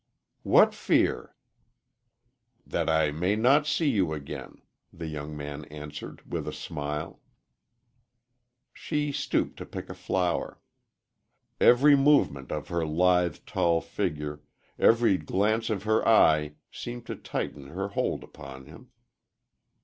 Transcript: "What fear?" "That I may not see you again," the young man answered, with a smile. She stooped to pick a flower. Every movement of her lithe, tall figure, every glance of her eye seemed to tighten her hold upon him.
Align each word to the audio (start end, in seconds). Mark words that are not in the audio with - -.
"What 0.41 0.73
fear?" 0.73 1.35
"That 2.65 2.89
I 2.89 3.11
may 3.11 3.35
not 3.35 3.67
see 3.67 3.87
you 3.87 4.13
again," 4.13 4.63
the 4.91 5.05
young 5.05 5.37
man 5.37 5.65
answered, 5.65 6.23
with 6.25 6.47
a 6.47 6.51
smile. 6.51 7.21
She 8.73 9.11
stooped 9.11 9.57
to 9.57 9.65
pick 9.67 9.91
a 9.91 9.93
flower. 9.93 10.59
Every 11.59 11.95
movement 11.95 12.51
of 12.51 12.69
her 12.69 12.83
lithe, 12.83 13.45
tall 13.45 13.79
figure, 13.79 14.41
every 14.79 15.17
glance 15.19 15.69
of 15.69 15.83
her 15.83 16.03
eye 16.07 16.55
seemed 16.71 17.05
to 17.05 17.15
tighten 17.15 17.67
her 17.67 17.89
hold 17.89 18.23
upon 18.23 18.65
him. 18.65 18.89